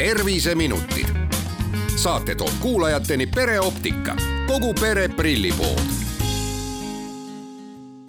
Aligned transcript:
terviseminutid. 0.00 1.06
saate 1.96 2.34
toob 2.34 2.50
kuulajateni 2.60 3.26
pereoptika, 3.26 4.16
kogu 4.46 4.74
pere 4.74 5.08
prillipood 5.08 5.99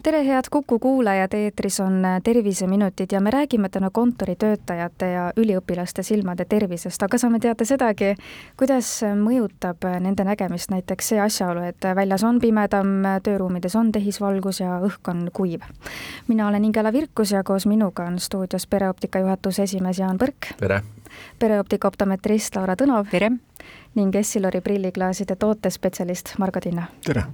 tere, 0.04 0.26
head 0.26 0.44
Kuku 0.52 0.80
kuulajad, 0.80 1.34
eetris 1.34 1.80
on 1.80 2.04
Terviseminutid 2.24 3.08
ja 3.12 3.22
me 3.22 3.32
räägime 3.32 3.70
täna 3.70 3.90
kontoritöötajate 3.94 5.12
ja 5.12 5.32
üliõpilaste 5.38 6.04
silmade 6.04 6.46
tervisest, 6.46 7.04
aga 7.04 7.18
saame 7.18 7.40
teada 7.40 7.66
sedagi, 7.66 8.16
kuidas 8.58 8.90
mõjutab 9.18 9.86
nende 10.02 10.26
nägemist 10.26 10.72
näiteks 10.74 11.12
see 11.12 11.20
asjaolu, 11.22 11.66
et 11.70 11.86
väljas 11.96 12.24
on 12.24 12.40
pimedam, 12.42 13.06
tööruumides 13.24 13.76
on 13.76 13.92
tehisvalgus 13.92 14.62
ja 14.64 14.80
õhk 14.82 15.12
on 15.14 15.28
kuiv. 15.34 15.62
mina 16.28 16.48
olen 16.48 16.66
Ingela 16.66 16.94
Virkus 16.94 17.32
ja 17.32 17.44
koos 17.44 17.66
minuga 17.66 18.06
on 18.06 18.20
stuudios 18.20 18.68
pereoptika 18.68 19.20
juhatuse 19.20 19.64
esimees 19.64 20.00
Jaan 20.00 20.18
Põrk. 20.18 20.56
tere! 20.58 20.82
pereoptika 21.40 21.88
optometrist 21.88 22.56
Laura 22.56 22.76
Tõnov. 22.76 23.10
tere! 23.12 23.32
ning 23.96 24.16
Essilori 24.16 24.62
prilliklaaside 24.62 25.36
tootespetsialist 25.36 26.38
Margo 26.38 26.60
Tinna. 26.60 26.88
tere! 27.06 27.26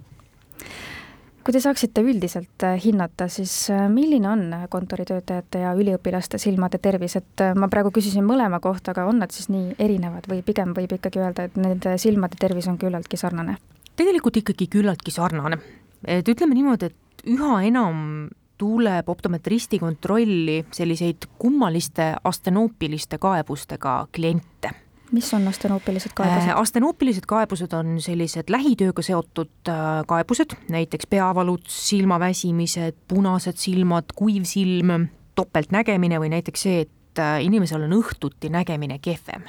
Kui 1.47 1.55
te 1.55 1.61
saaksite 1.63 2.01
üldiselt 2.03 2.63
äh, 2.67 2.75
hinnata, 2.83 3.29
siis 3.31 3.69
äh, 3.71 3.85
milline 3.87 4.27
on 4.27 4.41
kontoritöötajate 4.69 5.61
ja 5.61 5.69
üliõpilaste 5.79 6.35
silmade 6.43 6.81
tervis, 6.83 7.15
et 7.15 7.43
äh, 7.43 7.53
ma 7.55 7.69
praegu 7.71 7.93
küsisin 7.95 8.25
mõlema 8.27 8.59
kohta, 8.59 8.91
aga 8.91 9.05
on 9.07 9.21
nad 9.23 9.31
siis 9.31 9.47
nii 9.53 9.77
erinevad 9.79 10.27
või 10.27 10.41
pigem 10.43 10.73
võib 10.75 10.97
ikkagi 10.97 11.21
öelda, 11.21 11.45
et 11.47 11.55
nende 11.55 11.93
silmade 12.03 12.35
tervis 12.41 12.67
on 12.67 12.75
küllaltki 12.81 13.19
sarnane? 13.19 13.55
tegelikult 13.97 14.41
ikkagi 14.41 14.67
küllaltki 14.75 15.13
sarnane, 15.15 15.61
et 16.03 16.27
ütleme 16.27 16.57
niimoodi, 16.57 16.91
et 16.91 17.23
üha 17.31 17.61
enam 17.69 18.27
tuleb 18.59 19.07
optometristi 19.07 19.79
kontrolli 19.79 20.59
selliseid 20.75 21.29
kummaliste 21.39 22.09
astenoopiliste 22.27 23.21
kaebustega 23.23 23.95
kliente 24.11 24.73
mis 25.11 25.33
on 25.33 25.47
astenoopilised 25.47 26.13
kaebused? 26.15 26.49
Äh, 26.49 26.59
astenoopilised 26.59 27.27
kaebused 27.27 27.73
on 27.73 27.97
sellised 28.03 28.51
lähitööga 28.53 29.03
seotud 29.05 29.71
äh, 29.71 30.01
kaebused, 30.07 30.55
näiteks 30.73 31.07
peavalud, 31.09 31.63
silmaväsimised, 31.71 32.97
punased 33.07 33.59
silmad, 33.61 34.11
kuiv 34.15 34.47
silm, 34.49 35.07
topeltnägemine 35.37 36.19
või 36.21 36.31
näiteks 36.33 36.67
see, 36.67 36.83
et 36.87 37.21
äh, 37.21 37.39
inimesel 37.45 37.87
on 37.87 37.97
õhtuti 37.99 38.51
nägemine 38.53 38.99
kehvem. 38.99 39.47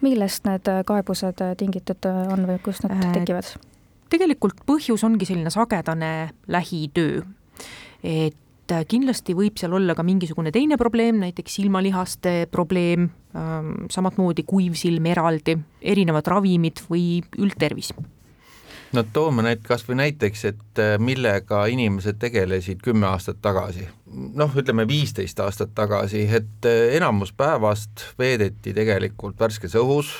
millest 0.00 0.46
need 0.48 0.68
kaebused 0.86 1.40
tingitud 1.60 2.06
on 2.08 2.46
või 2.48 2.58
kust 2.64 2.86
nad 2.88 3.04
tekivad? 3.12 3.54
tegelikult 4.10 4.62
põhjus 4.66 5.04
ongi 5.04 5.26
selline 5.26 5.50
sagedane 5.50 6.30
lähitöö, 6.48 7.22
et 8.04 8.36
et 8.64 8.88
kindlasti 8.88 9.34
võib 9.36 9.58
seal 9.60 9.74
olla 9.76 9.94
ka 9.96 10.04
mingisugune 10.06 10.52
teine 10.54 10.78
probleem, 10.80 11.20
näiteks 11.20 11.60
silmalihaste 11.60 12.34
probleem, 12.52 13.10
ähm, 13.36 13.86
samatmoodi 13.92 14.44
kuiv 14.48 14.76
silm 14.78 15.06
eraldi, 15.06 15.58
erinevad 15.82 16.26
ravimid 16.26 16.84
või 16.88 17.22
üldtervis. 17.38 17.92
No 18.94 19.02
toome 19.12 19.42
need 19.42 19.64
kas 19.66 19.82
või 19.88 19.98
näiteks, 19.98 20.44
et 20.52 20.80
äh, 20.80 20.96
millega 21.02 21.64
inimesed 21.66 22.20
tegelesid 22.22 22.82
kümme 22.84 23.08
aastat 23.10 23.40
tagasi, 23.42 23.88
noh, 24.38 24.52
ütleme 24.54 24.86
viisteist 24.88 25.40
aastat 25.42 25.74
tagasi, 25.74 26.24
et 26.30 26.68
äh, 26.70 26.94
enamus 26.98 27.34
päevast 27.36 28.06
veedeti 28.18 28.74
tegelikult 28.76 29.40
värskes 29.40 29.74
õhus, 29.80 30.14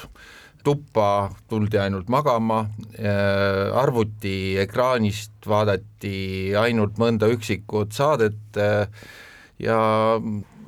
tuppa 0.65 1.31
tuldi 1.51 1.79
ainult 1.81 2.09
magama, 2.13 2.65
äh, 2.99 3.69
arvuti 3.77 4.57
ekraanist 4.63 5.47
vaadati 5.49 6.55
ainult 6.59 6.99
mõnda 7.01 7.29
üksikut 7.33 7.95
saadet 7.97 8.59
äh, 8.61 8.87
ja 9.63 9.79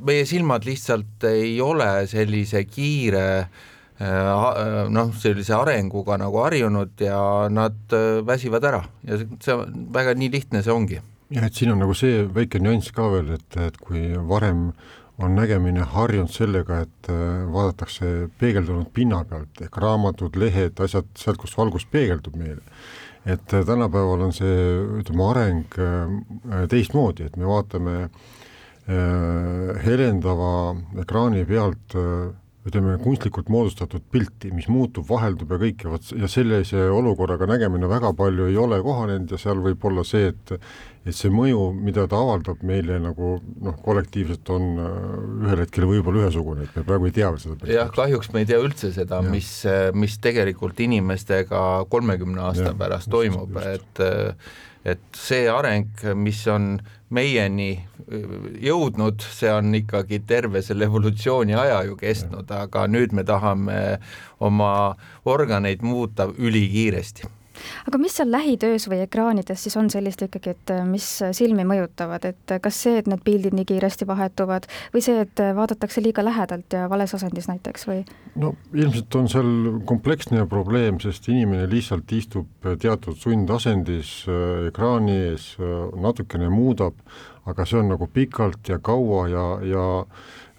meie 0.06 0.26
silmad 0.28 0.66
lihtsalt 0.68 1.24
ei 1.30 1.56
ole 1.64 1.88
sellise 2.10 2.66
kiire 2.68 3.26
äh, 3.40 4.90
noh, 4.92 5.14
sellise 5.16 5.56
arenguga 5.56 6.18
nagu 6.20 6.44
harjunud 6.44 7.00
ja 7.00 7.20
nad 7.52 7.96
väsivad 8.28 8.68
ära 8.68 8.84
ja 9.08 9.20
see 9.22 9.58
väga 9.96 10.16
nii 10.18 10.32
lihtne 10.36 10.62
see 10.62 10.74
ongi. 10.74 11.00
jah, 11.32 11.48
et 11.48 11.56
siin 11.56 11.72
on 11.72 11.82
nagu 11.82 11.96
see 11.96 12.26
väike 12.36 12.60
nüanss 12.62 12.92
ka 12.94 13.08
veel, 13.16 13.32
et, 13.40 13.60
et 13.64 13.80
kui 13.80 14.12
varem 14.28 14.68
on 15.18 15.36
nägemine 15.36 15.84
harjunud 15.94 16.32
sellega, 16.32 16.82
et 16.84 17.10
äh, 17.12 17.44
vaadatakse 17.52 18.28
peegeldunud 18.40 18.90
pinna 18.94 19.22
pealt 19.28 19.62
ehk 19.64 19.78
raamatud, 19.80 20.36
lehed, 20.40 20.76
asjad 20.84 21.08
sealt, 21.16 21.40
kust 21.40 21.56
valgus 21.56 21.86
peegeldub 21.90 22.36
meile. 22.36 22.62
et 23.26 23.52
äh, 23.54 23.64
tänapäeval 23.66 24.26
on 24.28 24.32
see, 24.32 24.56
ütleme, 25.00 25.24
areng 25.30 25.78
äh, 25.80 26.66
teistmoodi, 26.70 27.26
et 27.26 27.36
me 27.36 27.48
vaatame 27.48 28.08
helendava 29.82 30.76
ekraani 31.02 31.40
pealt 31.44 31.96
ütleme, 32.66 32.96
kunstlikult 33.02 33.48
moodustatud 33.52 34.02
pilti, 34.10 34.50
mis 34.54 34.66
muutub, 34.72 35.06
vaheldub 35.08 35.54
ja 35.54 35.60
kõik 35.60 35.84
ja 35.86 35.92
vot 35.92 36.10
ja 36.18 36.30
sellise 36.30 36.88
olukorraga 36.90 37.46
nägemine 37.48 37.88
väga 37.90 38.10
palju 38.18 38.48
ei 38.50 38.58
ole 38.58 38.80
kohanenud 38.82 39.30
ja 39.30 39.38
seal 39.40 39.62
võib 39.62 39.86
olla 39.86 40.04
see, 40.06 40.32
et 40.34 40.54
et 41.06 41.14
see 41.14 41.30
mõju, 41.30 41.68
mida 41.78 42.08
ta 42.10 42.18
avaldab 42.18 42.64
meile 42.66 42.96
nagu 42.98 43.36
noh, 43.62 43.76
kollektiivselt 43.84 44.50
on 44.50 44.64
äh, 44.82 44.94
ühel 45.46 45.62
hetkel 45.62 45.86
võib-olla 45.86 46.24
ühesugune, 46.24 46.66
et 46.66 46.74
me 46.74 46.82
praegu 46.88 47.06
ei 47.06 47.14
tea 47.14 47.30
veel 47.30 47.42
seda. 47.44 47.70
jah, 47.70 47.92
kahjuks 47.94 48.32
me 48.34 48.42
ei 48.42 48.50
tea 48.50 48.58
üldse 48.62 48.90
seda, 48.96 49.22
mis, 49.22 49.50
mis 49.94 50.18
tegelikult 50.22 50.82
inimestega 50.82 51.62
kolmekümne 51.92 52.42
aasta 52.48 52.72
ja, 52.72 52.78
pärast 52.78 53.12
toimub, 53.12 53.54
et 53.62 54.06
et 54.86 55.18
see 55.18 55.46
areng, 55.50 55.90
mis 56.14 56.44
on 56.50 56.76
meieni 57.10 57.70
jõudnud, 58.62 59.22
see 59.22 59.50
on 59.52 59.74
ikkagi 59.78 60.20
terve 60.26 60.62
selle 60.62 60.88
evolutsiooni 60.88 61.54
aja 61.54 61.82
ju 61.86 61.96
kestnud, 62.00 62.50
aga 62.50 62.86
nüüd 62.90 63.14
me 63.14 63.24
tahame 63.26 63.80
oma 64.42 64.70
organeid 65.24 65.84
muuta 65.86 66.28
ülikiiresti 66.38 67.35
aga 67.86 67.98
mis 68.00 68.16
seal 68.18 68.30
lähitöös 68.32 68.86
või 68.90 69.02
ekraanides 69.04 69.62
siis 69.66 69.76
on 69.78 69.90
sellist 69.90 70.22
ikkagi, 70.26 70.54
et 70.56 70.72
äh, 70.74 70.84
mis 70.86 71.06
silmi 71.36 71.66
mõjutavad, 71.68 72.24
et 72.28 72.54
äh, 72.54 72.60
kas 72.62 72.78
see, 72.86 73.00
et 73.00 73.10
need 73.10 73.22
pildid 73.26 73.56
nii 73.56 73.66
kiiresti 73.68 74.08
vahetuvad 74.08 74.68
või 74.94 75.04
see, 75.04 75.20
et 75.24 75.42
äh, 75.42 75.52
vaadatakse 75.56 76.02
liiga 76.04 76.24
lähedalt 76.24 76.76
ja 76.76 76.86
vales 76.92 77.14
asendis 77.16 77.48
näiteks 77.50 77.86
või? 77.88 78.02
no 78.36 78.54
ilmselt 78.74 79.18
on 79.20 79.30
seal 79.32 79.52
kompleksne 79.88 80.46
probleem, 80.50 81.00
sest 81.02 81.28
inimene 81.32 81.68
lihtsalt 81.70 82.12
istub 82.16 82.70
teatud 82.82 83.16
sundasendis 83.20 84.18
ekraani 84.68 85.16
ees, 85.30 85.52
natukene 86.02 86.50
muudab, 86.52 86.98
aga 87.46 87.66
see 87.66 87.80
on 87.80 87.92
nagu 87.94 88.08
pikalt 88.12 88.68
ja 88.68 88.78
kaua 88.82 89.26
ja, 89.32 89.46
ja 89.64 89.86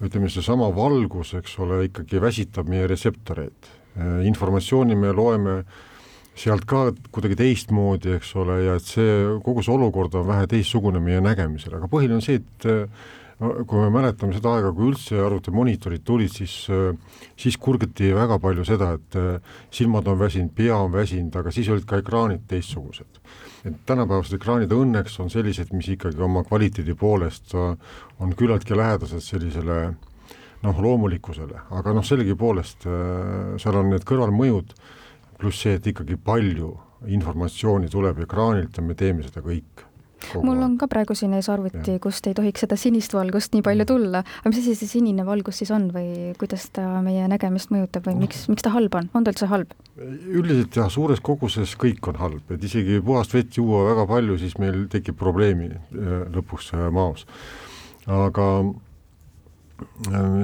ütleme, 0.03 0.29
seesama 0.31 0.69
valgus, 0.75 1.33
eks 1.37 1.57
ole, 1.63 1.83
ikkagi 1.89 2.21
väsitab 2.21 2.69
meie 2.69 2.87
retseptoreid. 2.89 3.75
informatsiooni 4.29 4.95
me 4.95 5.11
loeme 5.11 5.53
äh, 5.59 5.85
sealt 6.37 6.65
ka 6.69 6.87
kuidagi 7.13 7.37
teistmoodi, 7.39 8.15
eks 8.17 8.33
ole, 8.37 8.59
ja 8.67 8.77
et 8.77 8.85
see, 8.85 9.13
kogu 9.45 9.63
see 9.65 9.73
olukord 9.73 10.15
on 10.19 10.27
vähe 10.27 10.49
teistsugune 10.51 11.01
meie 11.03 11.21
nägemisel, 11.23 11.77
aga 11.79 11.89
põhiline 11.91 12.19
on 12.19 12.25
see, 12.25 12.41
et 12.41 12.67
no 13.41 13.51
kui 13.69 13.81
me 13.81 13.89
mäletame 13.93 14.35
seda 14.35 14.55
aega, 14.57 14.71
kui 14.73 14.91
üldse 14.91 15.19
arvutimonitorid 15.21 16.03
tulid, 16.05 16.33
siis, 16.33 16.55
siis 17.37 17.57
kurgiti 17.61 18.09
väga 18.15 18.39
palju 18.41 18.65
seda, 18.67 18.93
et 18.97 19.17
silmad 19.73 20.09
on 20.09 20.19
väsinud, 20.21 20.53
pea 20.57 20.77
on 20.77 20.93
väsinud, 20.93 21.35
aga 21.41 21.53
siis 21.53 21.69
olid 21.73 21.85
ka 21.89 22.01
ekraanid 22.03 22.47
teistsugused. 22.49 23.21
et 23.67 23.79
tänapäevased 23.85 24.37
ekraanid 24.37 24.71
õnneks 24.71 25.17
on 25.19 25.29
sellised, 25.29 25.73
mis 25.75 25.89
ikkagi 25.91 26.21
oma 26.23 26.43
kvaliteedi 26.47 26.93
poolest 26.95 27.55
on 27.57 28.35
küllaltki 28.37 28.77
lähedased 28.77 29.25
sellisele 29.25 29.79
noh, 30.63 30.79
loomulikkusele, 30.81 31.65
aga 31.75 31.93
noh, 31.93 32.05
sellegipoolest 32.05 32.87
seal 33.61 33.81
on 33.81 33.91
need 33.91 34.05
kõrvalmõjud 34.07 34.73
pluss 35.37 35.65
see, 35.65 35.77
et 35.77 35.91
ikkagi 35.93 36.17
palju 36.17 36.73
informatsiooni 37.13 37.91
tuleb 37.93 38.23
ekraanilt 38.25 38.77
ja 38.77 38.83
me 38.83 38.97
teeme 38.97 39.25
seda 39.25 39.43
kõik 39.45 39.87
mul 40.43 40.61
on 40.63 40.75
ka 40.79 40.87
praegu 40.89 41.15
siin 41.17 41.33
ees 41.37 41.47
arvuti, 41.51 41.97
kust 42.03 42.27
ei 42.29 42.35
tohiks 42.37 42.63
seda 42.63 42.77
sinist 42.79 43.13
valgust 43.15 43.53
nii 43.53 43.63
palju 43.65 43.85
tulla, 43.89 44.23
aga 44.41 44.51
mis 44.51 44.61
asi 44.61 44.75
see 44.77 44.89
sinine 44.89 45.25
valgus 45.27 45.61
siis 45.61 45.71
on 45.75 45.89
või 45.93 46.33
kuidas 46.41 46.67
ta 46.75 46.85
meie 47.05 47.27
nägemist 47.31 47.71
mõjutab 47.73 48.07
või 48.09 48.17
miks, 48.23 48.47
miks 48.51 48.65
ta 48.65 48.73
halb 48.73 48.97
on, 48.97 49.11
on 49.13 49.25
ta 49.27 49.33
üldse 49.33 49.49
halb? 49.51 49.75
üldiselt 49.97 50.79
jah, 50.79 50.89
suures 50.93 51.21
koguses 51.23 51.75
kõik 51.79 52.11
on 52.11 52.19
halb, 52.21 52.51
et 52.53 52.65
isegi 52.65 52.99
puhast 53.05 53.33
vett 53.37 53.57
juua 53.59 53.85
väga 53.91 54.07
palju, 54.09 54.39
siis 54.41 54.57
meil 54.61 54.85
tekib 54.93 55.17
probleemi 55.19 55.71
äh, 55.73 56.19
lõpuks 56.33 56.73
äh, 56.75 56.89
maos. 56.93 57.25
aga 58.07 58.49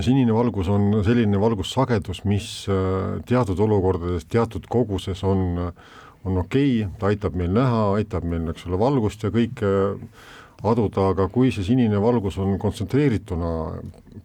sinine 0.06 0.33
valgus 0.35 0.69
on 0.69 1.01
selline 1.06 1.39
valgussagedus, 1.41 2.24
mis 2.30 2.47
äh, 2.69 3.19
teatud 3.30 3.59
olukordades 3.65 4.27
teatud 4.30 4.68
koguses 4.69 5.24
on, 5.27 5.59
on 6.24 6.39
okei 6.44 6.83
okay,, 6.83 6.94
ta 7.00 7.09
aitab 7.12 7.38
meil 7.39 7.53
näha, 7.56 7.83
aitab 7.97 8.27
meil, 8.27 8.47
eks 8.53 8.68
ole, 8.69 8.80
valgust 8.81 9.25
ja 9.25 9.33
kõike 9.33 9.74
aduda, 10.63 11.09
aga 11.12 11.27
kui 11.31 11.51
see 11.51 11.65
sinine 11.68 12.00
valgus 12.01 12.38
on 12.39 12.56
kontsentreerituna 12.62 13.53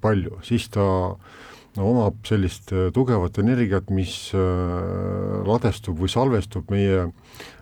palju, 0.03 0.39
siis 0.47 0.69
ta 0.71 0.87
omab 1.85 2.23
sellist 2.27 2.73
tugevat 2.95 3.39
energiat, 3.43 3.91
mis 3.95 4.15
ladestub 5.49 5.99
või 6.01 6.11
salvestub 6.13 6.71
meie 6.73 7.07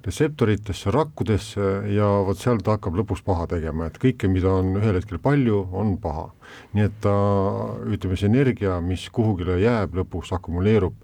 retseptoritesse, 0.06 0.92
rakkudesse 0.94 1.72
ja 1.94 2.08
vot 2.26 2.40
seal 2.40 2.62
ta 2.64 2.76
hakkab 2.76 2.96
lõpuks 3.00 3.24
paha 3.26 3.48
tegema, 3.50 3.90
et 3.90 3.98
kõike, 4.02 4.30
mida 4.30 4.54
on 4.60 4.76
ühel 4.80 5.00
hetkel 5.00 5.20
palju, 5.22 5.64
on 5.72 5.96
paha. 6.02 6.30
nii 6.76 6.86
et 6.86 6.96
ta, 7.02 7.16
ütleme, 7.90 8.16
see 8.16 8.30
energia, 8.30 8.78
mis 8.80 9.08
kuhugile 9.10 9.58
jääb, 9.60 9.98
lõpuks 10.00 10.32
akumuleerub, 10.36 10.96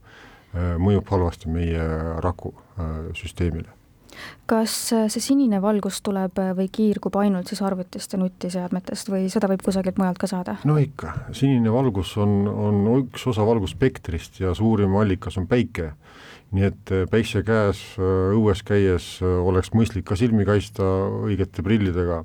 mõjub 0.53 1.14
halvasti 1.14 1.53
meie 1.53 1.87
rakusüsteemile 2.25 3.81
kas 4.50 4.75
äh, 4.93 5.06
see 5.12 5.23
sinine 5.25 5.61
valgus 5.62 6.00
tuleb 6.05 6.38
äh, 6.43 6.53
või 6.56 6.69
kiirgub 6.73 7.17
ainult 7.20 7.50
siis 7.50 7.62
arvutist 7.64 8.14
ja 8.14 8.20
nutiseadmetest 8.20 9.11
või 9.12 9.29
seda 9.32 9.50
võib 9.50 9.64
kusagilt 9.64 10.00
mujalt 10.00 10.20
ka 10.20 10.31
saada? 10.31 10.56
no 10.69 10.79
ikka, 10.81 11.14
sinine 11.37 11.73
valgus 11.73 12.14
on, 12.20 12.43
on 12.49 12.82
üks 12.99 13.26
osa 13.31 13.47
valgusspektrist 13.49 14.43
ja 14.43 14.55
suurim 14.59 14.97
allikas 15.00 15.38
on 15.41 15.49
päike. 15.50 15.93
nii 16.53 16.69
et 16.69 16.94
äh, 16.94 17.05
päikse 17.11 17.44
käes 17.47 17.82
õues 17.99 18.64
käies 18.67 19.14
oleks 19.23 19.73
mõistlik 19.76 20.09
ka 20.09 20.19
silmi 20.19 20.44
kaitsta 20.49 20.88
õigete 21.29 21.64
prillidega 21.64 22.25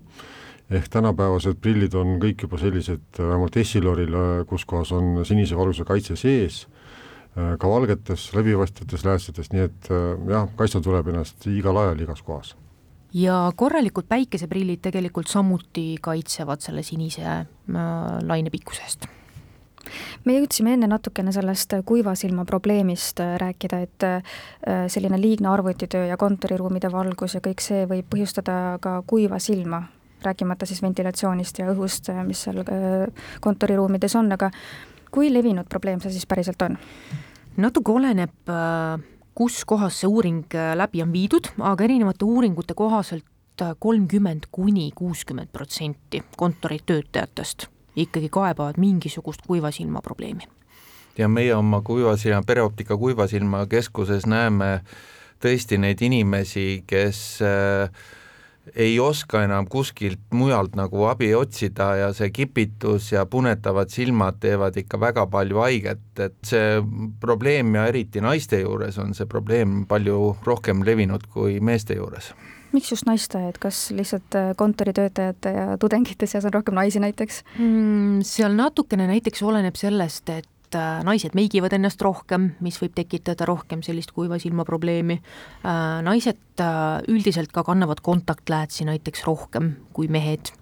ehk 0.68 0.90
tänapäevased 0.92 1.62
prillid 1.64 1.94
on 1.96 2.18
kõik 2.20 2.44
juba 2.44 2.58
sellised, 2.60 3.06
vähemalt 3.16 3.56
Essiloril, 3.56 4.18
kus 4.50 4.66
kohas 4.68 4.92
on 4.92 5.24
sinise 5.26 5.56
valguse 5.56 5.86
kaitse 5.88 6.18
sees 6.20 6.66
ka 7.38 7.70
valgetes 7.70 8.32
läbipaistvates 8.34 9.04
läästides, 9.06 9.52
nii 9.54 9.66
et 9.68 9.92
äh, 9.94 10.08
jah, 10.32 10.48
kaitsta 10.58 10.82
tuleb 10.82 11.12
ennast 11.12 11.46
igal 11.52 11.78
ajal 11.84 12.02
igas 12.08 12.24
kohas. 12.26 12.56
ja 13.14 13.52
korralikud 13.56 14.08
päikeseprillid 14.10 14.82
tegelikult 14.82 15.28
samuti 15.28 15.96
kaitsevad 16.02 16.66
selle 16.66 16.84
sinise 16.84 17.26
äh, 17.26 17.46
lainepikkuse 18.24 18.82
eest 18.82 19.08
me 20.26 20.34
jõudsime 20.36 20.74
enne 20.76 20.90
natukene 20.92 21.32
sellest 21.32 21.78
kuiva 21.86 22.16
silma 22.20 22.44
probleemist 22.46 23.22
rääkida, 23.40 23.78
et 23.86 24.06
selline 24.92 25.16
liigne 25.22 25.48
arvutitöö 25.48 26.10
ja 26.10 26.18
kontoriruumide 26.20 26.92
valgus 26.92 27.38
ja 27.38 27.42
kõik 27.46 27.64
see 27.64 27.86
võib 27.88 28.10
põhjustada 28.12 28.58
ka 28.84 28.98
kuiva 29.08 29.40
silma, 29.40 29.80
rääkimata 30.26 30.68
siis 30.68 30.84
ventilatsioonist 30.84 31.62
ja 31.62 31.70
õhust, 31.72 32.12
mis 32.28 32.44
seal 32.44 32.60
kontoriruumides 33.40 34.18
on, 34.20 34.32
aga 34.36 34.52
kui 35.12 35.32
levinud 35.32 35.72
probleem 35.72 36.04
see 36.04 36.12
siis 36.12 36.28
päriselt 36.28 36.68
on? 36.68 36.76
Natuke 37.58 37.92
oleneb, 37.92 38.36
äh, 38.50 39.00
kus 39.38 39.64
kohas 39.66 40.02
see 40.02 40.10
uuring 40.10 40.46
äh, 40.56 40.74
läbi 40.78 41.02
on 41.04 41.14
viidud, 41.14 41.52
aga 41.60 41.86
erinevate 41.86 42.26
uuringute 42.26 42.74
kohaselt 42.78 43.26
äh, 43.62 43.74
kolmkümmend 43.80 44.50
kuni 44.52 44.92
kuuskümmend 44.96 45.52
protsenti 45.54 46.24
kontoritöötajatest 46.38 47.68
ikkagi 47.98 48.30
kaebavad 48.30 48.78
mingisugust 48.78 49.42
kuiva 49.48 49.72
silma 49.72 50.02
probleemi. 50.02 50.48
ja 51.18 51.28
meie 51.28 51.56
oma 51.56 51.82
kuivasilma, 51.82 52.44
pereoptika 52.46 52.98
kuivasilma 52.98 53.66
keskuses 53.66 54.26
näeme 54.26 54.82
tõesti 55.42 55.78
neid 55.82 56.02
inimesi, 56.02 56.84
kes 56.88 57.42
äh, 57.42 57.90
ei 58.76 59.00
oska 59.00 59.44
enam 59.46 59.68
kuskilt 59.72 60.20
mujalt 60.34 60.76
nagu 60.80 61.06
abi 61.10 61.32
otsida 61.36 61.90
ja 62.00 62.12
see 62.16 62.30
kipitus 62.34 63.12
ja 63.12 63.26
punetavad 63.26 63.92
silmad 63.94 64.42
teevad 64.44 64.78
ikka 64.78 65.00
väga 65.02 65.28
palju 65.32 65.62
haiget, 65.64 66.04
et 66.20 66.38
see 66.46 66.82
probleem 67.22 67.76
ja 67.76 67.88
eriti 67.92 68.24
naiste 68.24 68.62
juures 68.62 68.98
on 69.02 69.14
see 69.18 69.30
probleem 69.30 69.86
palju 69.90 70.36
rohkem 70.46 70.84
levinud 70.88 71.28
kui 71.34 71.60
meeste 71.60 71.98
juures 71.98 72.34
miks 72.76 72.92
just 72.92 73.08
naiste, 73.08 73.40
et 73.50 73.58
kas 73.62 73.88
lihtsalt 73.96 74.36
äh, 74.38 74.52
kontoritöötajate 74.60 75.54
ja 75.56 75.78
tudengite 75.82 76.28
seas 76.30 76.46
on 76.46 76.54
rohkem 76.54 76.76
naisi 76.78 77.00
näiteks 77.02 77.42
mm,? 77.58 78.22
seal 78.28 78.54
natukene 78.58 79.08
näiteks 79.10 79.44
oleneb 79.48 79.80
sellest, 79.80 80.30
et 80.30 80.50
et 80.68 80.76
äh, 80.76 81.04
naised 81.04 81.36
meigivad 81.38 81.74
ennast 81.78 82.02
rohkem, 82.04 82.52
mis 82.64 82.78
võib 82.82 82.96
tekitada 82.98 83.46
rohkem 83.48 83.82
sellist 83.86 84.12
kuiva 84.16 84.40
silma 84.42 84.66
probleemi. 84.68 85.20
Äh, 85.64 86.00
naised 86.04 86.64
äh, 86.64 87.00
üldiselt 87.08 87.54
ka 87.56 87.64
kannavad 87.64 88.02
kontaktläätsi 88.04 88.88
näiteks 88.88 89.24
rohkem 89.28 89.76
kui 89.94 90.08
mehed. 90.08 90.54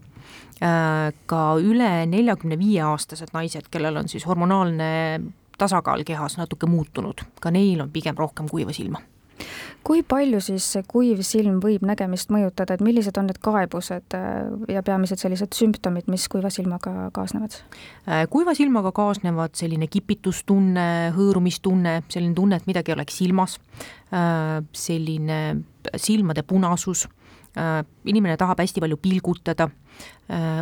ka 0.56 1.40
üle 1.60 1.90
neljakümne 2.07 2.56
viie 2.56 2.80
aastased 2.88 3.34
naised, 3.36 3.68
kellel 3.69 4.00
on 4.00 4.07
siis 4.07 4.24
hormonaalne 4.25 5.19
tasakaal 5.60 6.06
kehas 6.08 6.38
natuke 6.40 6.66
muutunud, 6.66 7.25
ka 7.44 7.51
neil 7.51 7.84
on 7.84 7.92
pigem 7.92 8.16
rohkem 8.16 8.48
kuiva 8.48 8.72
silma 8.74 9.01
kui 9.86 10.02
palju 10.06 10.40
siis 10.44 10.66
see 10.76 10.86
kuiv 10.90 11.22
silm 11.26 11.60
võib 11.64 11.84
nägemist 11.86 12.32
mõjutada, 12.34 12.76
et 12.76 12.84
millised 12.84 13.18
on 13.22 13.28
need 13.30 13.38
kaebused 13.44 14.16
äh, 14.18 14.48
ja 14.74 14.82
peamised 14.86 15.22
sellised 15.22 15.54
sümptomid, 15.56 16.10
mis 16.12 16.26
kuiva 16.32 16.50
silmaga 16.54 17.10
kaasnevad? 17.16 17.60
Äh, 18.10 18.24
kuiva 18.32 18.56
silmaga 18.58 18.92
kaasnevad 18.96 19.54
selline 19.58 19.88
kipitustunne, 19.92 20.88
hõõrumistunne, 21.16 22.00
selline 22.10 22.38
tunne, 22.38 22.60
et 22.60 22.70
midagi 22.70 22.96
oleks 22.96 23.20
silmas, 23.22 23.60
äh, 24.10 24.58
selline 24.74 25.42
silmade 26.02 26.42
punasus, 26.48 27.06
inimene 27.56 28.34
tahab 28.36 28.60
hästi 28.60 28.82
palju 28.84 28.98
pilgutada, 29.00 29.70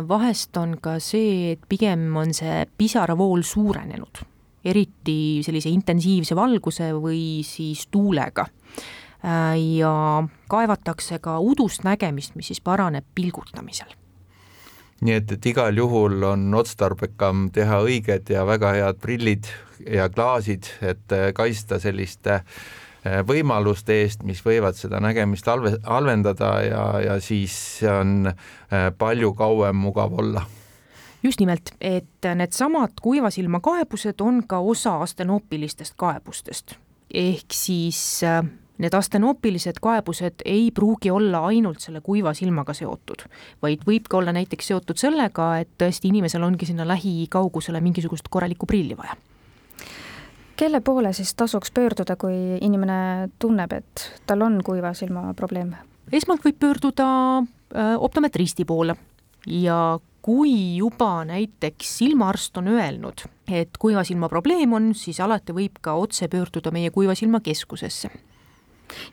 vahest 0.06 0.54
on 0.60 0.76
ka 0.78 0.92
see, 1.02 1.56
et 1.56 1.64
pigem 1.66 2.04
on 2.20 2.30
see 2.36 2.60
pisaravool 2.78 3.42
suurenenud, 3.42 4.20
eriti 4.70 5.16
sellise 5.42 5.72
intensiivse 5.74 6.36
valguse 6.38 6.92
või 6.94 7.40
siis 7.48 7.88
tuulega 7.90 8.46
ja 9.76 10.24
kaevatakse 10.48 11.18
ka 11.18 11.38
udust 11.40 11.84
nägemist, 11.84 12.34
mis 12.36 12.52
siis 12.52 12.60
paraneb 12.60 13.06
pilgutamisel. 13.14 13.94
Nii 15.04 15.14
et, 15.16 15.32
et 15.32 15.46
igal 15.46 15.76
juhul 15.76 16.22
on 16.28 16.54
otstarbekam 16.54 17.48
teha 17.52 17.80
õiged 17.84 18.30
ja 18.32 18.44
väga 18.46 18.72
head 18.76 19.00
prillid 19.02 19.48
ja 19.90 20.08
klaasid, 20.08 20.68
et 20.80 21.12
äh, 21.12 21.30
kaitsta 21.36 21.80
selliste 21.82 22.38
äh, 22.38 23.20
võimaluste 23.26 23.98
eest, 24.04 24.22
mis 24.24 24.40
võivad 24.44 24.78
seda 24.78 25.00
nägemist 25.04 25.48
halve, 25.50 25.74
halvendada 25.84 26.52
ja, 26.64 26.84
ja 27.04 27.16
siis 27.20 27.56
on 27.88 28.30
palju 28.98 29.34
kauem 29.36 29.76
mugav 29.76 30.14
olla. 30.18 30.44
Just 31.24 31.40
nimelt, 31.40 31.72
et 31.80 32.26
needsamad 32.36 33.00
kuivasilma 33.02 33.60
kaebused 33.64 34.20
on 34.20 34.42
ka 34.48 34.58
osa 34.60 34.98
astenoopilistest 35.04 35.94
kaebustest. 35.96 36.76
Ehk 37.14 37.52
siis 37.52 38.20
Need 38.78 38.94
astenoopilised 38.94 39.78
kaebused 39.82 40.42
ei 40.44 40.70
pruugi 40.74 41.10
olla 41.10 41.44
ainult 41.46 41.78
selle 41.80 42.00
kuiva 42.02 42.32
silmaga 42.34 42.74
seotud, 42.74 43.22
vaid 43.62 43.84
võib 43.86 44.08
ka 44.10 44.18
olla 44.18 44.34
näiteks 44.34 44.72
seotud 44.72 44.98
sellega, 44.98 45.60
et 45.62 45.70
tõesti 45.78 46.10
inimesel 46.10 46.42
ongi 46.42 46.66
sinna 46.66 46.86
lähikaugusele 46.90 47.80
mingisugust 47.84 48.26
korralikku 48.30 48.66
prilli 48.66 48.96
vaja. 48.98 49.14
kelle 50.56 50.80
poole 50.80 51.12
siis 51.12 51.34
tasuks 51.34 51.70
pöörduda, 51.70 52.16
kui 52.16 52.58
inimene 52.60 53.28
tunneb, 53.38 53.72
et 53.72 54.10
tal 54.26 54.42
on 54.42 54.58
kuiva 54.64 54.94
silma 54.94 55.34
probleem? 55.34 55.74
esmalt 56.12 56.42
võib 56.42 56.58
pöörduda 56.58 57.06
äh, 57.38 57.94
optometristi 57.98 58.64
poole 58.64 58.96
ja 59.46 60.00
kui 60.22 60.76
juba 60.76 61.24
näiteks 61.24 61.98
silmaarst 61.98 62.56
on 62.56 62.74
öelnud, 62.74 63.28
et 63.46 63.78
kuiva 63.78 64.02
silma 64.04 64.28
probleem 64.28 64.72
on, 64.72 64.94
siis 64.98 65.20
alati 65.20 65.54
võib 65.54 65.78
ka 65.80 65.94
otse 65.94 66.28
pöörduda 66.28 66.74
meie 66.74 66.90
kuiva 66.90 67.14
silma 67.14 67.38
keskusesse 67.40 68.10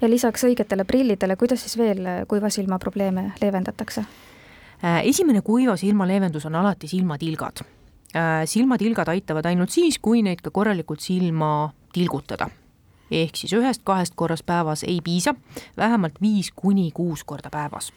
ja 0.01 0.09
lisaks 0.09 0.43
õigetele 0.47 0.85
prillidele, 0.85 1.35
kuidas 1.35 1.65
siis 1.65 1.77
veel 1.77 2.07
kuiva 2.27 2.49
silma 2.49 2.79
probleeme 2.79 3.31
leevendatakse? 3.41 4.05
Äh, 4.83 5.03
esimene 5.05 5.41
kuiva 5.41 5.75
silma 5.77 6.07
leevendus 6.09 6.45
on 6.45 6.55
alati 6.55 6.87
silmatilgad. 6.87 7.61
Äh, 8.15 8.41
silmatilgad 8.45 9.11
aitavad 9.13 9.45
ainult 9.45 9.69
siis, 9.69 9.99
kui 10.01 10.23
neid 10.25 10.41
ka 10.41 10.51
korralikult 10.51 10.99
silma 10.99 11.71
tilgutada. 11.93 12.49
ehk 13.11 13.35
siis 13.35 13.51
ühest-kahest 13.51 14.13
korrast 14.15 14.45
päevas 14.47 14.85
ei 14.87 15.01
piisa, 15.03 15.33
vähemalt 15.77 16.21
viis 16.21 16.47
kuni 16.55 16.91
kuus 16.95 17.25
korda 17.27 17.49
päevas 17.51 17.91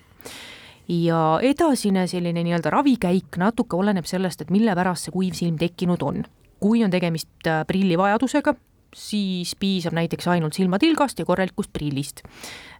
ja 0.89 1.39
edasine 1.43 2.07
selline 2.07 2.43
nii-öelda 2.43 2.71
ravikäik 2.71 3.39
natuke 3.39 3.77
oleneb 3.77 4.05
sellest, 4.05 4.41
et 4.43 4.51
mille 4.51 4.75
pärast 4.75 5.07
see 5.07 5.15
kuiv 5.15 5.37
silm 5.39 5.59
tekkinud 5.59 6.03
on. 6.03 6.25
kui 6.61 6.85
on 6.85 6.91
tegemist 6.91 7.47
äh, 7.47 7.67
prillivajadusega, 7.67 8.55
siis 8.95 9.55
piisab 9.59 9.95
näiteks 9.97 10.29
ainult 10.31 10.57
silmatilgast 10.57 11.19
ja 11.19 11.27
korralikust 11.27 11.73
prillist. 11.73 12.23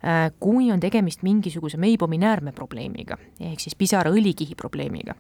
Äh, 0.05 0.31
kui 0.41 0.71
on 0.73 0.81
tegemist 0.81 1.25
mingisuguse 1.27 1.79
Meibomi 1.81 2.19
näärme 2.21 2.53
probleemiga 2.53 3.19
ehk 3.41 3.63
siis 3.63 3.77
pisaraõlikihi 3.79 4.57
probleemiga, 4.59 5.17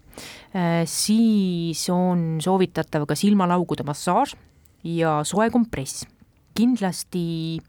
äh, 0.55 0.83
siis 0.89 1.87
on 1.93 2.39
soovitatav 2.45 3.07
ka 3.09 3.19
silmalaugude 3.19 3.87
massaaž 3.87 4.37
ja 4.85 5.21
soe 5.25 5.51
kompress. 5.51 6.07
kindlasti 6.55 7.69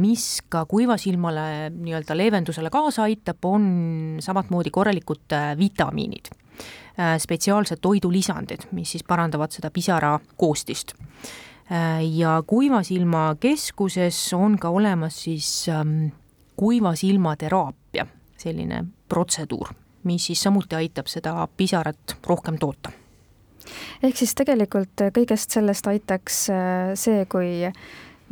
mis 0.00 0.40
ka 0.48 0.64
kuivasilmale 0.64 1.70
nii-öelda 1.74 2.16
leevendusele 2.16 2.70
kaasa 2.72 3.02
aitab, 3.02 3.44
on 3.44 4.16
samamoodi 4.20 4.70
korralikud 4.70 5.32
äh, 5.36 5.52
vitamiinid, 5.58 6.32
spetsiaalsed 7.18 7.80
toidulisandid, 7.80 8.68
mis 8.72 8.90
siis 8.92 9.04
parandavad 9.04 9.52
seda 9.52 9.70
pisara 9.72 10.18
koostist 10.36 10.92
ja 12.16 12.42
Kuiva 12.46 12.82
silma 12.82 13.36
keskuses 13.40 14.18
on 14.36 14.58
ka 14.58 14.68
olemas 14.68 15.22
siis 15.24 15.68
ähm, 15.68 16.12
kuiva 16.56 16.94
silma 16.94 17.36
teraapia, 17.36 18.06
selline 18.38 18.84
protseduur, 19.08 19.72
mis 20.04 20.26
siis 20.26 20.42
samuti 20.42 20.76
aitab 20.76 21.08
seda 21.10 21.48
pisarat 21.56 22.16
rohkem 22.26 22.58
toota. 22.58 22.92
Ehk 24.02 24.18
siis 24.18 24.34
tegelikult 24.34 25.04
kõigest 25.14 25.54
sellest 25.54 25.86
aitaks 25.86 26.38
see, 26.98 27.26
kui 27.30 27.62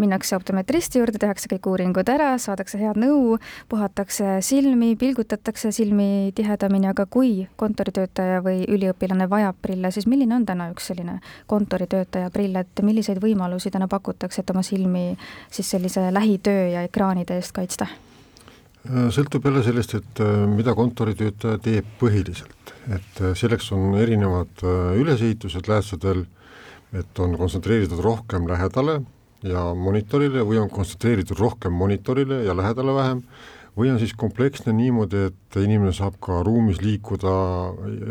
minnakse 0.00 0.37
optometristi 0.37 1.00
juurde, 1.00 1.21
tehakse 1.21 1.50
kõik 1.52 1.69
uuringud 1.71 2.09
ära, 2.12 2.33
saadakse 2.40 2.80
head 2.80 2.99
nõu, 3.00 3.38
puhatakse 3.71 4.38
silmi, 4.45 4.95
pilgutatakse 5.00 5.73
silmi 5.75 6.33
tihedamini, 6.37 6.90
aga 6.90 7.07
kui 7.07 7.47
kontoritöötaja 7.61 8.42
või 8.45 8.64
üliõpilane 8.69 9.28
vajab 9.30 9.61
prille, 9.62 9.92
siis 9.95 10.09
milline 10.11 10.37
on 10.40 10.47
täna 10.49 10.71
üks 10.75 10.90
selline 10.90 11.19
kontoritöötaja 11.50 12.30
prill, 12.35 12.57
et 12.61 12.85
milliseid 12.85 13.23
võimalusi 13.23 13.73
täna 13.73 13.88
pakutakse, 13.90 14.42
et 14.42 14.54
oma 14.54 14.64
silmi 14.66 15.11
siis 15.50 15.71
sellise 15.71 16.09
lähitöö 16.14 16.71
ja 16.75 16.87
ekraanide 16.88 17.40
eest 17.40 17.57
kaitsta? 17.57 17.88
sõltub 19.12 19.45
jälle 19.45 19.62
sellest, 19.64 19.95
et 19.99 20.21
äh, 20.25 20.35
mida 20.49 20.75
kontoritöötaja 20.75 21.59
teeb 21.61 21.88
põhiliselt, 22.00 22.75
et 22.88 23.21
äh, 23.21 23.35
selleks 23.37 23.71
on 23.76 23.97
erinevad 24.00 24.64
äh, 24.64 24.95
ülesehitused 25.00 25.69
läätsedel, 25.69 26.25
et 26.97 27.19
on 27.23 27.37
kontsentreeritud 27.38 28.00
rohkem 28.02 28.49
lähedale 28.49 29.00
ja 29.47 29.70
monitorile 29.75 30.44
või 30.47 30.61
on 30.61 30.70
kontsentreeritud 30.73 31.38
rohkem 31.38 31.73
monitorile 31.73 32.42
ja 32.44 32.56
lähedale 32.56 32.94
vähem, 32.94 33.23
või 33.78 33.92
on 33.92 34.00
siis 34.00 34.12
kompleksne 34.18 34.73
niimoodi, 34.76 35.26
et 35.30 35.59
inimene 35.61 35.92
saab 35.97 36.18
ka 36.23 36.40
ruumis 36.47 36.80
liikuda 36.82 37.35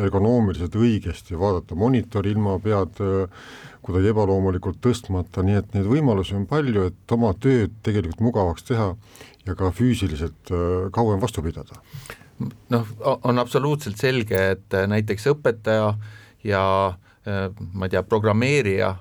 ergonoomiliselt 0.06 0.76
õigesti, 0.80 1.38
vaadata 1.40 1.78
monitori 1.78 2.34
ilma 2.34 2.56
pead 2.64 3.02
kuidagi 3.86 4.12
ebaloomulikult 4.12 4.80
tõstmata, 4.84 5.44
nii 5.46 5.60
et 5.60 5.76
neid 5.76 5.90
võimalusi 5.90 6.36
on 6.38 6.48
palju, 6.50 6.88
et 6.90 7.16
oma 7.16 7.34
tööd 7.42 7.76
tegelikult 7.86 8.24
mugavaks 8.24 8.66
teha 8.72 8.94
ja 9.46 9.56
ka 9.60 9.72
füüsiliselt 9.76 10.54
kauem 10.96 11.22
vastu 11.22 11.44
pidada. 11.46 11.80
noh, 12.70 12.88
on 13.24 13.40
absoluutselt 13.40 14.00
selge, 14.00 14.40
et 14.56 14.76
näiteks 14.88 15.28
õpetaja 15.34 15.94
ja 16.44 16.64
ma 17.74 17.86
ei 17.86 17.90
tea, 17.90 18.04
programmeerija 18.04 18.96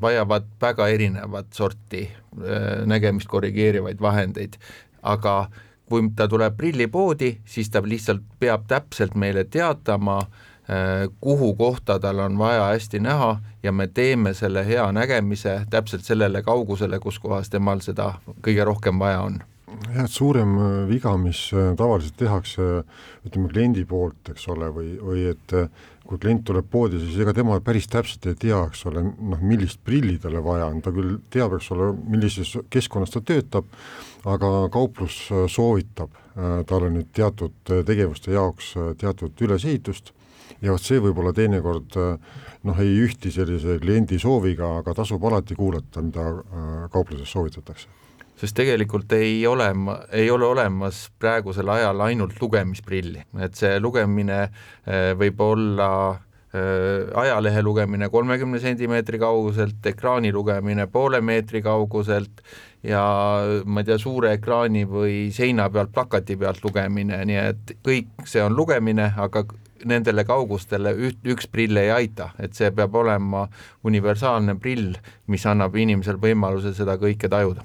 vajavad 0.00 0.46
väga 0.60 0.88
erinevat 0.88 1.52
sorti 1.52 2.04
äh, 2.06 2.86
nägemist 2.86 3.28
korrigeerivaid 3.28 4.00
vahendeid, 4.00 4.58
aga 5.02 5.48
kui 5.88 6.08
ta 6.16 6.28
tuleb 6.28 6.56
prillipoodi, 6.56 7.38
siis 7.44 7.70
ta 7.70 7.82
lihtsalt 7.84 8.22
peab 8.40 8.68
täpselt 8.68 9.14
meile 9.14 9.44
teatama, 9.44 10.18
äh, 10.20 11.08
kuhu 11.20 11.54
kohta 11.54 11.98
tal 12.00 12.18
on 12.24 12.38
vaja 12.38 12.70
hästi 12.72 13.00
näha 13.00 13.36
ja 13.62 13.72
me 13.72 13.86
teeme 13.86 14.34
selle 14.34 14.66
hea 14.66 14.86
nägemise 14.92 15.64
täpselt 15.70 16.04
sellele 16.04 16.42
kaugusele, 16.42 16.98
kus 16.98 17.18
kohas 17.18 17.50
temal 17.50 17.84
seda 17.84 18.14
kõige 18.44 18.64
rohkem 18.64 18.98
vaja 18.98 19.20
on 19.20 19.42
jah, 19.94 20.04
et 20.04 20.12
suurem 20.12 20.54
äh, 20.58 20.76
viga, 20.90 21.16
mis 21.20 21.46
tavaliselt 21.52 22.16
tehakse 22.20 22.68
ütleme 23.26 23.50
kliendi 23.52 23.84
poolt, 23.88 24.34
eks 24.34 24.48
ole, 24.52 24.70
või, 24.74 24.94
või 25.00 25.26
et 25.32 25.58
kui 26.04 26.20
klient 26.20 26.44
tuleb 26.44 26.66
poodi, 26.70 26.98
siis 27.00 27.16
ega 27.24 27.32
tema 27.36 27.56
päris 27.64 27.86
täpselt 27.88 28.26
ei 28.28 28.36
tea, 28.36 28.58
eks 28.68 28.84
ole, 28.90 29.02
noh, 29.04 29.40
millist 29.40 29.80
prilli 29.84 30.18
talle 30.20 30.42
vaja 30.44 30.68
on, 30.68 30.82
ta 30.84 30.92
küll 30.92 31.16
teab, 31.32 31.56
eks 31.56 31.70
ole, 31.72 31.92
millises 32.12 32.52
keskkonnas 32.72 33.14
ta 33.14 33.22
töötab, 33.24 33.70
aga 34.28 34.50
kauplus 34.72 35.22
äh, 35.32 35.46
soovitab 35.50 36.12
äh, 36.12 36.60
talle 36.68 36.92
nüüd 36.92 37.08
teatud 37.16 37.72
äh, 37.72 37.80
tegevuste 37.88 38.36
jaoks 38.36 38.74
teatud 39.00 39.44
ülesehitust. 39.48 40.12
Ja 40.64 40.72
vot 40.72 40.84
see 40.84 41.00
võib-olla 41.02 41.32
teinekord 41.36 41.96
noh, 42.64 42.78
ei 42.80 42.94
ühti 43.04 43.32
sellise 43.32 43.74
kliendi 43.82 44.16
sooviga, 44.20 44.70
aga 44.78 44.94
tasub 44.96 45.24
alati 45.28 45.56
kuulata, 45.58 46.00
mida 46.04 46.88
kaupluses 46.92 47.32
soovitatakse 47.34 47.90
sest 48.40 48.56
tegelikult 48.58 49.12
ei 49.16 49.46
ole, 49.46 49.70
ei 50.12 50.30
ole 50.30 50.46
olemas 50.46 51.06
praegusel 51.18 51.70
ajal 51.76 52.04
ainult 52.08 52.38
lugemisprilli, 52.40 53.24
et 53.46 53.58
see 53.58 53.78
lugemine 53.82 54.40
eh, 54.44 55.12
võib 55.18 55.40
olla 55.44 55.88
eh, 56.50 57.10
ajalehe 57.24 57.62
lugemine 57.62 58.10
kolmekümne 58.10 58.60
sentimeetri 58.62 59.20
kauguselt, 59.22 59.80
ekraani 59.86 60.32
lugemine 60.34 60.88
poole 60.90 61.20
meetri 61.22 61.62
kauguselt 61.62 62.42
ja 62.84 63.02
ma 63.64 63.82
ei 63.82 63.88
tea, 63.88 63.98
suure 64.02 64.34
ekraani 64.36 64.84
või 64.88 65.28
seina 65.32 65.68
pealt, 65.72 65.92
plakati 65.94 66.36
pealt 66.40 66.64
lugemine, 66.66 67.22
nii 67.24 67.38
et 67.40 67.76
kõik 67.86 68.26
see 68.28 68.42
on 68.44 68.56
lugemine, 68.58 69.12
aga 69.16 69.46
nendele 69.84 70.24
kaugustele 70.24 70.94
üht, 70.96 71.20
üks 71.28 71.46
prill 71.52 71.76
ei 71.76 71.90
aita, 71.92 72.30
et 72.40 72.56
see 72.56 72.70
peab 72.74 72.96
olema 72.96 73.44
universaalne 73.84 74.56
prill, 74.60 74.96
mis 75.28 75.44
annab 75.46 75.76
inimesele 75.76 76.20
võimaluse 76.20 76.74
seda 76.76 76.96
kõike 77.00 77.30
tajuda 77.30 77.64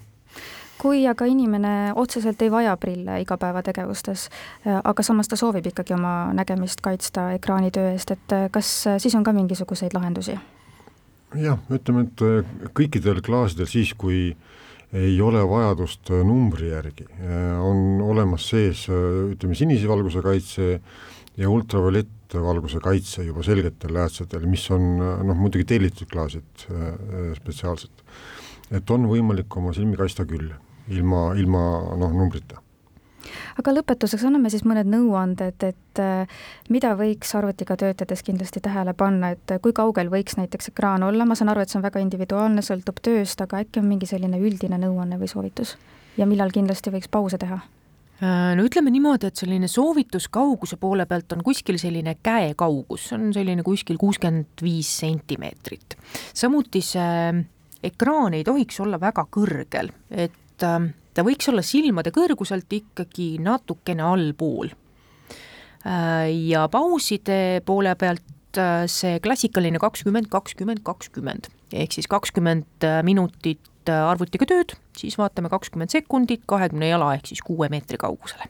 kui 0.79 1.03
aga 1.09 1.27
inimene 1.27 1.73
otseselt 1.99 2.41
ei 2.45 2.51
vaja 2.51 2.75
prille 2.79 3.19
igapäevategevustes, 3.23 4.27
äh, 4.65 4.79
aga 4.79 5.03
samas 5.03 5.27
ta 5.27 5.37
soovib 5.39 5.67
ikkagi 5.71 5.95
oma 5.95 6.31
nägemist 6.35 6.81
kaitsta 6.85 7.33
ekraanitöö 7.35 7.91
eest, 7.93 8.15
et 8.15 8.35
äh, 8.35 8.47
kas 8.53 8.71
äh, 8.87 8.99
siis 9.03 9.15
on 9.19 9.25
ka 9.27 9.35
mingisuguseid 9.35 9.95
lahendusi? 9.97 10.37
jah, 11.37 11.59
ütleme, 11.69 12.07
et 12.07 12.71
kõikidel 12.73 13.19
klaasidel 13.21 13.67
siis, 13.69 13.91
kui 13.93 14.31
ei 14.97 15.19
ole 15.21 15.43
vajadust 15.45 16.09
numbri 16.25 16.71
järgi, 16.71 17.05
on 17.61 17.99
olemas 18.01 18.47
sees 18.49 18.87
ütleme, 18.89 19.53
sinise 19.53 19.85
valguse 19.85 20.23
kaitse 20.25 20.79
ja 21.37 21.51
ultraviolettvalguse 21.53 22.81
kaitse 22.81 23.27
juba 23.27 23.45
selgetel 23.45 23.93
läätsetel, 23.93 24.47
mis 24.49 24.63
on 24.73 24.87
noh, 24.97 25.37
muidugi 25.37 25.67
tellitud 25.69 26.09
klaasid 26.09 26.65
spetsiaalselt. 27.37 28.01
et 28.73 28.89
on 28.89 29.05
võimalik 29.11 29.59
oma 29.61 29.75
silmi 29.77 30.01
kaitsta 30.01 30.25
küll 30.25 30.49
ilma, 30.89 31.29
ilma 31.37 31.63
noh, 31.99 32.11
numbrita 32.15 32.63
aga 33.59 33.73
lõpetuseks 33.75 34.23
anname 34.27 34.51
siis 34.51 34.63
mõned 34.67 34.87
nõuanded, 34.89 35.65
et 35.67 36.01
äh, 36.01 36.43
mida 36.71 36.93
võiks 36.99 37.33
arvutiga 37.35 37.77
töötades 37.79 38.23
kindlasti 38.25 38.61
tähele 38.63 38.93
panna, 38.97 39.33
et 39.35 39.57
kui 39.63 39.75
kaugel 39.75 40.11
võiks 40.11 40.37
näiteks 40.39 40.71
ekraan 40.71 41.03
olla, 41.07 41.27
ma 41.27 41.37
saan 41.37 41.51
aru, 41.53 41.63
et 41.63 41.71
see 41.71 41.79
on 41.79 41.85
väga 41.85 42.03
individuaalne, 42.03 42.63
sõltub 42.65 43.01
tööst, 43.05 43.41
aga 43.43 43.63
äkki 43.65 43.83
on 43.83 43.89
mingi 43.89 44.09
selline 44.09 44.39
üldine 44.39 44.79
nõuanne 44.81 45.19
või 45.19 45.31
soovitus 45.31 45.75
ja 46.17 46.27
millal 46.29 46.53
kindlasti 46.55 46.93
võiks 46.93 47.11
pause 47.11 47.39
teha? 47.41 47.59
Äh, 48.19 48.49
no 48.57 48.65
ütleme 48.67 48.91
niimoodi, 48.91 49.29
et 49.29 49.39
selline 49.39 49.69
soovitus 49.71 50.27
kauguse 50.31 50.79
poole 50.79 51.05
pealt 51.07 51.31
on 51.35 51.43
kuskil 51.45 51.79
selline 51.81 52.17
käekaugus, 52.23 53.09
see 53.09 53.19
on 53.19 53.31
selline 53.35 53.63
kuskil 53.67 53.99
kuuskümmend 53.99 54.63
viis 54.63 54.91
sentimeetrit. 55.03 55.95
samuti 56.33 56.83
see 56.83 57.47
ekraan 57.83 58.35
ei 58.35 58.43
tohiks 58.43 58.79
olla 58.83 58.99
väga 58.99 59.23
kõrgel, 59.31 59.91
et 60.11 60.35
et 60.59 60.67
ähm, 60.67 60.91
ta 61.15 61.23
võiks 61.23 61.47
olla 61.51 61.63
silmade 61.63 62.11
kõrguselt 62.15 62.71
ikkagi 62.75 63.37
natukene 63.43 64.03
allpool. 64.03 64.73
Äh, 65.87 66.27
ja 66.51 66.67
pauside 66.71 67.61
poole 67.65 67.95
pealt 67.95 68.59
äh, 68.59 68.83
see 68.91 69.19
klassikaline 69.23 69.79
kakskümmend, 69.79 70.27
kakskümmend, 70.31 70.83
kakskümmend 70.83 71.49
ehk 71.71 71.95
siis 71.95 72.09
kakskümmend 72.09 72.83
äh, 72.83 73.01
minutit 73.07 73.63
arvutiga 73.89 74.45
tööd, 74.45 74.75
siis 74.93 75.15
vaatame 75.17 75.49
kakskümmend 75.49 75.89
sekundit 75.89 76.43
kahekümne 76.49 76.91
jala 76.91 77.13
ehk 77.15 77.31
siis 77.31 77.39
kuue 77.41 77.71
meetri 77.73 77.97
kaugusele 77.97 78.45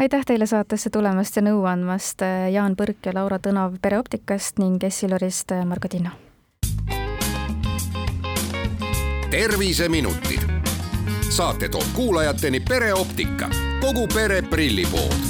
aitäh 0.00 0.24
teile 0.26 0.48
saatesse 0.48 0.90
tulemast 0.90 1.36
ja 1.38 1.44
nõu 1.44 1.60
andmast, 1.70 2.24
Jaan 2.50 2.74
Põrk 2.78 3.06
ja 3.06 3.14
Laura 3.14 3.38
Tõnav 3.38 3.76
Pereoptikast 3.82 4.58
ning 4.58 4.82
Essilorist 4.82 5.54
Margo 5.68 5.92
Tinno. 5.92 6.16
terviseminutid 9.30 10.49
saate 11.30 11.68
toob 11.68 11.92
kuulajateni 11.94 12.60
pereoptika, 12.60 13.50
kogu 13.80 14.06
pere 14.06 14.42
prillipood 14.42 15.29